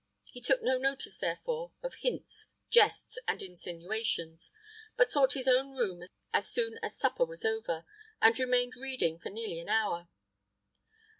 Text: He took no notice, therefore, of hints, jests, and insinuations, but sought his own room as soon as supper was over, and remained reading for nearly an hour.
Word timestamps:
He 0.23 0.41
took 0.41 0.63
no 0.63 0.79
notice, 0.79 1.19
therefore, 1.19 1.73
of 1.83 1.93
hints, 1.93 2.49
jests, 2.71 3.19
and 3.27 3.39
insinuations, 3.43 4.51
but 4.97 5.11
sought 5.11 5.33
his 5.33 5.47
own 5.47 5.73
room 5.73 6.05
as 6.33 6.49
soon 6.49 6.79
as 6.81 6.97
supper 6.97 7.23
was 7.23 7.45
over, 7.45 7.85
and 8.19 8.39
remained 8.39 8.75
reading 8.75 9.19
for 9.19 9.29
nearly 9.29 9.59
an 9.59 9.69
hour. 9.69 10.09